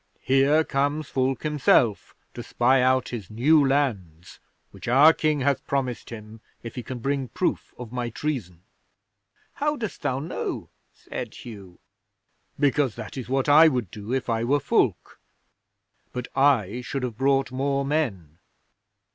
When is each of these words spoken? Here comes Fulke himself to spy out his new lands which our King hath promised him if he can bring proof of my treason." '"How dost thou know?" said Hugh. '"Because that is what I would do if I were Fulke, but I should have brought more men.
Here 0.23 0.63
comes 0.63 1.09
Fulke 1.09 1.43
himself 1.43 2.15
to 2.33 2.41
spy 2.41 2.81
out 2.81 3.09
his 3.09 3.29
new 3.29 3.63
lands 3.63 4.39
which 4.71 4.87
our 4.87 5.13
King 5.13 5.41
hath 5.41 5.63
promised 5.67 6.09
him 6.09 6.41
if 6.63 6.73
he 6.73 6.81
can 6.81 6.97
bring 6.97 7.27
proof 7.27 7.71
of 7.77 7.91
my 7.91 8.09
treason." 8.09 8.63
'"How 9.53 9.75
dost 9.75 10.01
thou 10.01 10.17
know?" 10.17 10.69
said 10.91 11.35
Hugh. 11.35 11.77
'"Because 12.59 12.95
that 12.95 13.15
is 13.15 13.29
what 13.29 13.47
I 13.47 13.67
would 13.67 13.91
do 13.91 14.11
if 14.11 14.27
I 14.27 14.43
were 14.43 14.59
Fulke, 14.59 15.19
but 16.11 16.27
I 16.35 16.81
should 16.83 17.03
have 17.03 17.15
brought 17.15 17.51
more 17.51 17.85
men. 17.85 18.39